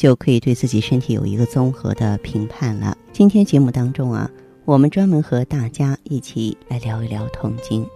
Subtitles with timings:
[0.00, 2.96] 就可以对自己身体有一个综合的评判了。
[3.12, 4.30] 今天节目当中啊，
[4.64, 7.86] 我们专门和大家一起来聊一聊痛经。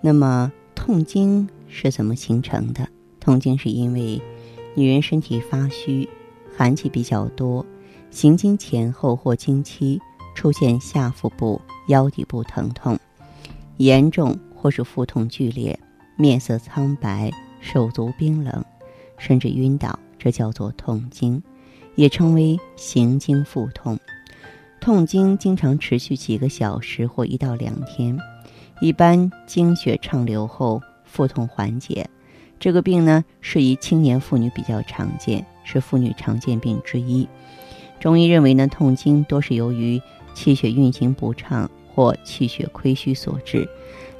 [0.00, 2.88] 那么，痛经是怎么形成的？
[3.20, 4.18] 痛经是因为
[4.74, 6.08] 女人身体发虚，
[6.56, 7.66] 寒气比较多，
[8.10, 10.00] 行经前后或经期
[10.34, 12.98] 出现下腹部、腰底部疼痛，
[13.76, 15.78] 严重或是腹痛剧烈，
[16.16, 18.64] 面色苍白，手足冰冷，
[19.26, 19.98] 甚至晕倒。
[20.18, 21.42] 这叫做痛经，
[21.96, 23.98] 也称为行经腹痛。
[24.80, 28.16] 痛经经常持续几个小时或一到两天，
[28.80, 32.08] 一般经血畅流后腹痛缓解。
[32.60, 37.28] 这个病呢，适宜青年妇女比较常见，是妇女常见病之一。
[37.98, 40.00] 中医认为呢，痛经多是由于
[40.34, 43.68] 气血运行不畅或气血亏虚所致。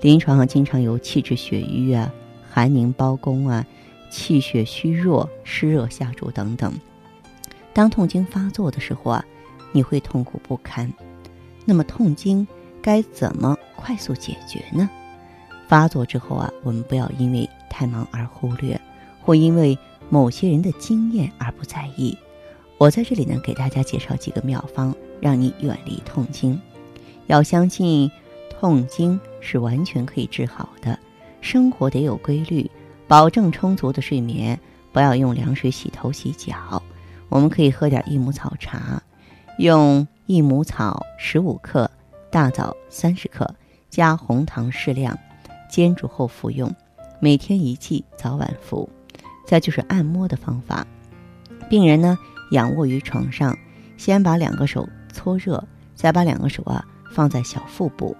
[0.01, 2.13] 临床上经常有气滞血瘀啊、
[2.51, 3.65] 寒凝包宫啊。
[4.11, 6.73] 气血虚弱、湿热下注等等。
[7.73, 9.25] 当痛经发作的时候啊，
[9.73, 10.93] 你会痛苦不堪。
[11.65, 12.47] 那么痛经
[12.81, 14.89] 该怎么快速解决呢？
[15.69, 18.81] 发作之后啊，我们不要因为太忙而忽略，
[19.21, 22.17] 或因为某些人的经验而不在意。
[22.79, 26.61] 我在这里呢，给大家介绍几个妙方，让你远离痛经。
[27.27, 28.11] 要相信
[28.49, 30.99] 痛经是完全可以治好的。
[31.41, 32.71] 生活得有规律。
[33.09, 34.59] 保证充足的睡眠，
[34.93, 36.83] 不要用凉水洗头洗脚。
[37.29, 39.03] 我们可以喝点益母草茶，
[39.59, 41.91] 用益母草十五克，
[42.31, 43.49] 大枣三十克，
[43.91, 45.19] 加红糖适量，
[45.71, 46.73] 煎煮后服用，
[47.21, 48.89] 每天一剂，早晚服。
[49.47, 50.85] 再就是按摩的方法，
[51.69, 52.19] 病人呢
[52.51, 53.57] 仰卧于床上，
[53.97, 55.63] 先把两个手搓热，
[55.95, 58.17] 再把两个手啊放在小腹部。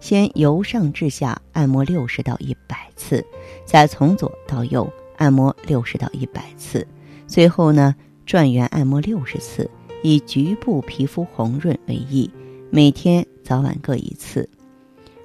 [0.00, 3.24] 先由上至下按摩六十到一百次，
[3.64, 6.86] 再从左到右按摩六十到一百次，
[7.26, 7.94] 最后呢
[8.26, 9.70] 转圆按摩六十次，
[10.02, 12.28] 以局部皮肤红润为宜。
[12.70, 14.48] 每天早晚各一次。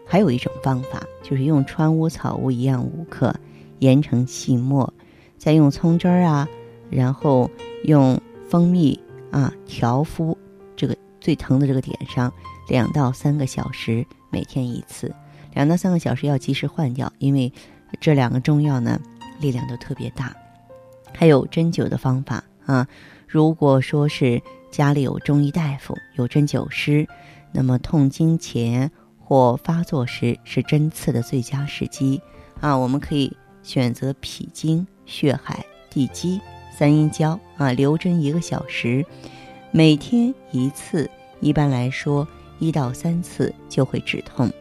[0.07, 3.33] 还有一种方法，就是用川乌草乌一样五克，
[3.79, 4.93] 研成细末，
[5.37, 6.47] 再用葱汁儿啊，
[6.91, 7.49] 然后
[7.85, 8.99] 用蜂蜜
[9.31, 10.37] 啊调敷
[10.75, 12.31] 这个最疼的这个点上，
[12.67, 14.05] 两到三个小时。
[14.31, 15.15] 每天一次，
[15.53, 17.53] 两到三个小时要及时换掉，因为
[18.01, 18.99] 这两个中药呢
[19.39, 20.35] 力量都特别大。
[21.13, 22.85] 还有针灸的方法啊，
[23.25, 27.07] 如果说是家里有中医大夫、有针灸师，
[27.53, 32.21] 那么痛经前或发作时是针刺的最佳时机
[32.59, 32.77] 啊。
[32.77, 33.31] 我们可以
[33.63, 36.41] 选择脾经、血海、地基、
[36.77, 39.05] 三阴交啊，留针一个小时，
[39.71, 41.09] 每天一次。
[41.39, 42.27] 一般来说。
[42.59, 44.51] 一到三次就会止痛。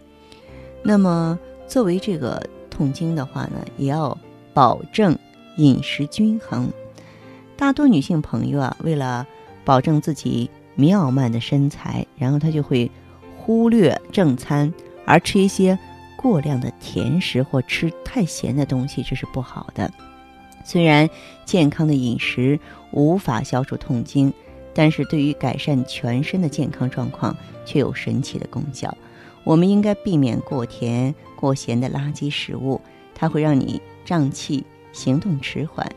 [0.82, 4.16] 那么，作为这个痛经的话呢，也要
[4.53, 5.19] 保证
[5.56, 6.69] 饮食均衡。
[7.56, 9.27] 大多女性朋友啊，为了
[9.65, 12.91] 保证自己妙曼的身材，然后她就会
[13.38, 14.72] 忽略正餐，
[15.06, 15.78] 而吃一些
[16.16, 19.91] 过量的甜食或吃太咸的东西，这是不好的。
[20.65, 21.09] 虽然
[21.44, 22.59] 健康的饮食
[22.91, 24.32] 无法消除痛经。
[24.74, 28.94] 但是对于改善全身的健康状况却有神奇的功效。
[29.44, 32.80] 我们应该避免过甜、过咸的垃圾食物，
[33.14, 35.88] 它会让你胀气、行动迟缓。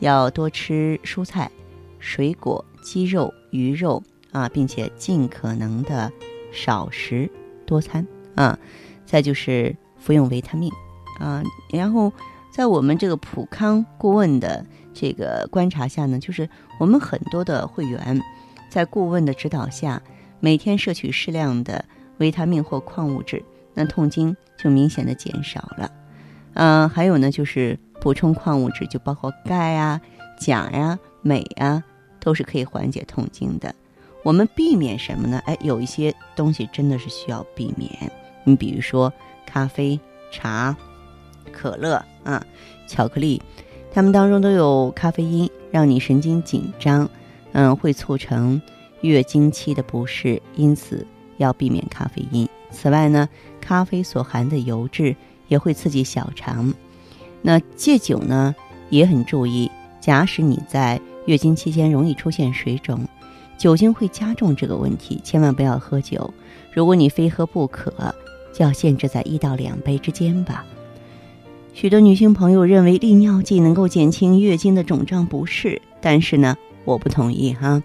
[0.00, 1.50] 要多吃蔬菜、
[1.98, 4.02] 水果、鸡肉、鱼肉
[4.32, 6.10] 啊，并且尽可能的
[6.52, 7.30] 少食
[7.64, 8.58] 多餐啊。
[9.06, 10.72] 再就是服用维他命
[11.20, 11.42] 啊。
[11.70, 12.12] 然后
[12.50, 14.66] 在我们这个普康顾问的。
[14.94, 18.22] 这个观察下呢，就是我们很多的会员，
[18.70, 20.00] 在顾问的指导下，
[20.40, 21.84] 每天摄取适量的
[22.18, 23.44] 维他命或矿物质，
[23.74, 25.90] 那痛经就明显的减少了。
[26.54, 30.00] 嗯，还有呢，就是补充矿物质，就包括钙呀、
[30.38, 31.82] 钾呀、镁呀，
[32.20, 33.74] 都是可以缓解痛经的。
[34.22, 35.42] 我们避免什么呢？
[35.44, 37.90] 哎，有一些东西真的是需要避免。
[38.44, 39.12] 你比如说
[39.44, 39.98] 咖啡、
[40.30, 40.76] 茶、
[41.52, 42.42] 可乐啊、
[42.86, 43.42] 巧克力。
[43.94, 47.08] 它们当中都有咖啡因，让你神经紧张，
[47.52, 48.60] 嗯，会促成
[49.02, 51.06] 月经期的不适，因此
[51.36, 52.48] 要避免咖啡因。
[52.72, 53.28] 此外呢，
[53.60, 55.14] 咖啡所含的油脂
[55.46, 56.74] 也会刺激小肠。
[57.40, 58.52] 那戒酒呢
[58.90, 59.70] 也很注意。
[60.00, 62.98] 假使你在月经期间容易出现水肿，
[63.56, 66.34] 酒精会加重这个问题，千万不要喝酒。
[66.72, 68.12] 如果你非喝不可，
[68.52, 70.64] 就要限制在一到两杯之间吧。
[71.74, 77.82] 许多女性朋友认为利尿剂能够减轻月经的肿胀不适，但是呢，我不同意哈。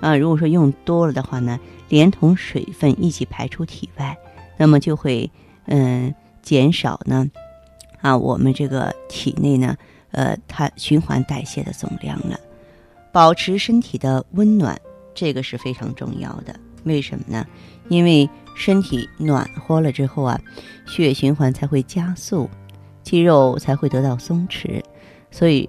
[0.00, 1.58] 啊，如果说用多了的话呢，
[1.88, 4.18] 连同水分一起排出体外，
[4.56, 5.30] 那么就会
[5.66, 6.12] 嗯
[6.42, 7.30] 减少呢
[8.00, 9.76] 啊我们这个体内呢
[10.10, 12.38] 呃它循环代谢的总量了。
[13.12, 14.76] 保持身体的温暖，
[15.14, 16.58] 这个是非常重要的。
[16.82, 17.46] 为什么呢？
[17.88, 20.40] 因为身体暖和了之后啊，
[20.86, 22.50] 血液循环才会加速。
[23.08, 24.82] 肌肉才会得到松弛，
[25.30, 25.66] 所以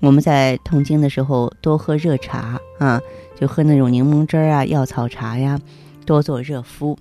[0.00, 3.00] 我们在痛经的时候多喝热茶啊，
[3.34, 5.58] 就喝那种柠檬汁啊、药草茶呀，
[6.04, 6.98] 多做热敷，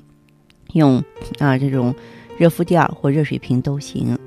[0.71, 1.03] 用
[1.39, 1.93] 啊这种
[2.37, 4.17] 热敷垫或热水瓶都行。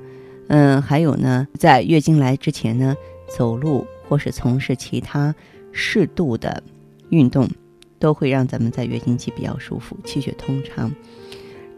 [0.49, 2.95] 嗯，还有呢，在月经来之前呢，
[3.27, 5.33] 走路或是从事其他
[5.71, 6.61] 适度的
[7.09, 7.49] 运动，
[7.97, 10.91] 都会让咱们在月经期比较舒服、气血通畅。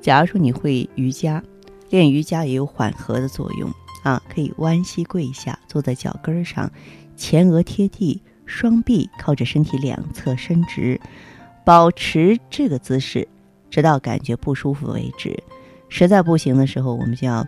[0.02, 1.42] 假如说你会瑜伽。
[1.90, 3.72] 练瑜伽也有缓和的作用
[4.04, 6.70] 啊，可以弯膝跪下，坐在脚跟上，
[7.16, 11.00] 前额贴地，双臂靠着身体两侧伸直，
[11.66, 13.28] 保持这个姿势，
[13.70, 15.42] 直到感觉不舒服为止。
[15.90, 17.46] 实在不行的时候，我们就要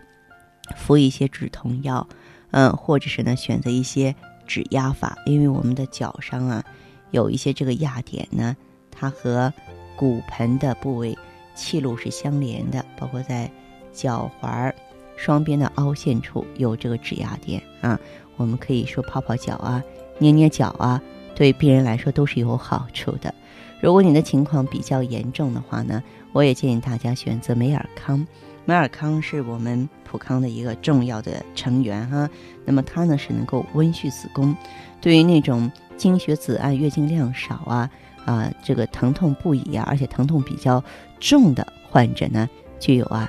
[0.76, 2.06] 服一些止痛药，
[2.50, 4.14] 嗯，或者是呢选择一些
[4.46, 6.64] 指压法，因为我们的脚上啊
[7.10, 8.56] 有一些这个压点呢，
[8.90, 9.52] 它和
[9.96, 11.16] 骨盆的部位
[11.54, 13.50] 气路是相连的，包括在。
[13.92, 14.74] 脚踝儿
[15.16, 17.98] 双边的凹陷处有这个指压点啊，
[18.36, 19.82] 我们可以说泡泡脚啊，
[20.18, 21.00] 捏捏脚啊，
[21.34, 23.34] 对病人来说都是有好处的。
[23.80, 26.02] 如果你的情况比较严重的话呢，
[26.32, 28.26] 我也建议大家选择美尔康。
[28.66, 32.28] 美尔康是我们普康的一个重要的成员哈，
[32.64, 34.54] 那么它呢是能够温煦子宫，
[35.00, 37.90] 对于那种经血紫暗、月经量少啊
[38.26, 40.82] 啊这个疼痛不已啊，而且疼痛比较
[41.18, 42.48] 重的患者呢，
[42.78, 43.28] 具有啊。